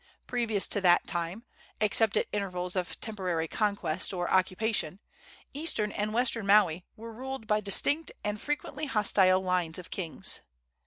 Previous 0.25 0.65
to 0.65 0.81
that 0.81 1.05
time, 1.05 1.43
except 1.79 2.17
at 2.17 2.25
intervals 2.31 2.75
of 2.75 2.99
temporary 3.01 3.47
conquest 3.47 4.15
or 4.15 4.31
occupation, 4.31 4.99
eastern 5.53 5.91
and 5.91 6.11
western 6.11 6.47
Maui 6.47 6.87
were 6.95 7.13
ruled 7.13 7.45
by 7.45 7.59
distinct 7.61 8.11
and 8.23 8.41
frequently 8.41 8.87
hostile 8.87 9.41
lines 9.43 9.77
of 9.77 9.91
kings. 9.91 10.41